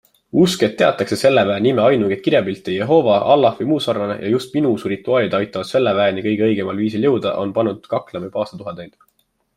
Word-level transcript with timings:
Usk, 0.43 0.63
et 0.67 0.71
teatakse 0.77 1.17
selle 1.23 1.41
väe 1.49 1.57
nime 1.65 1.83
ainuõiget 1.89 2.23
kirjapilti- 2.27 2.77
Jehoova, 2.79 3.19
Allah 3.35 3.59
vms 3.61 3.89
ja 4.13 4.31
just 4.31 4.57
minu 4.59 4.73
usu 4.79 4.93
rituaalid 4.95 5.37
aitavad 5.41 5.71
selle 5.75 5.95
väeni 6.01 6.25
kõige 6.29 6.49
õigemal 6.51 6.83
viisil 6.85 7.09
jõuda, 7.09 7.39
on 7.45 7.53
pannud 7.59 7.89
kaklema 7.95 8.31
juba 8.31 8.47
aastatuhandeid. 8.47 9.03